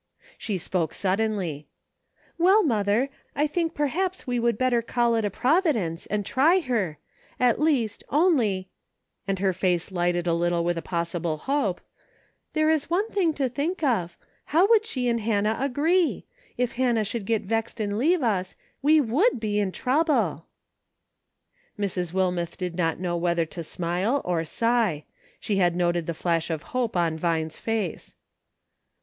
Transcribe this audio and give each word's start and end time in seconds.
She 0.35 0.57
spoke 0.57 0.95
suddenly:" 0.95 1.67
Well, 2.39 2.63
mother, 2.63 3.09
I 3.35 3.45
think 3.45 3.75
perhaps 3.75 4.25
we 4.25 4.39
would 4.39 4.57
better 4.57 4.81
call 4.81 5.13
it 5.13 5.23
a 5.23 5.29
providence, 5.29 6.07
and 6.07 6.25
try 6.25 6.59
her, 6.59 6.97
at 7.39 7.59
least, 7.61 8.03
only," 8.09 8.67
and 9.27 9.37
her 9.37 9.53
face 9.53 9.91
lighted 9.91 10.25
a 10.25 10.33
little 10.33 10.63
with 10.63 10.75
a 10.79 10.81
possible 10.81 11.37
hope," 11.37 11.81
there 12.53 12.71
is 12.71 12.89
one 12.89 13.11
thing 13.11 13.31
to 13.33 13.47
think 13.47 13.83
of, 13.83 14.17
how 14.45 14.67
would 14.69 14.87
she 14.87 15.07
and 15.07 15.19
Hannah 15.19 15.57
agree? 15.59 16.25
If 16.57 16.71
Hannah 16.71 17.03
should 17.05 17.25
get 17.27 17.43
vexed 17.43 17.79
and 17.79 17.95
leave 17.95 18.23
us, 18.23 18.55
we 18.81 18.99
wou/dhe 18.99 19.43
in 19.57 19.71
trouble." 19.71 20.47
Mrs. 21.77 22.11
Wilmeth 22.11 22.57
did 22.57 22.73
not 22.75 22.99
know 22.99 23.15
whether 23.15 23.45
to 23.45 23.61
smile 23.61 24.23
or 24.25 24.43
sigh; 24.45 25.03
she 25.39 25.57
had 25.57 25.75
noted 25.75 26.07
the 26.07 26.15
flash 26.15 26.49
of 26.49 26.63
hope 26.73 26.97
on 26.97 27.19
Vine's 27.19 27.59
face. 27.59 28.15